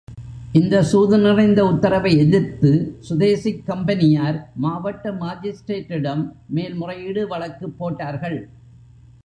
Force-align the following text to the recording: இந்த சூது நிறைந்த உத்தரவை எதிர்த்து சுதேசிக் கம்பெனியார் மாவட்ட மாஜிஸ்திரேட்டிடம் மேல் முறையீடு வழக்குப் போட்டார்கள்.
இந்த 0.51 0.83
சூது 0.83 1.17
நிறைந்த 1.17 1.65
உத்தரவை 1.65 2.17
எதிர்த்து 2.17 2.71
சுதேசிக் 3.09 3.61
கம்பெனியார் 3.65 4.51
மாவட்ட 4.55 5.11
மாஜிஸ்திரேட்டிடம் 5.11 6.23
மேல் 6.47 6.73
முறையீடு 6.73 7.27
வழக்குப் 7.27 7.77
போட்டார்கள். 7.77 8.49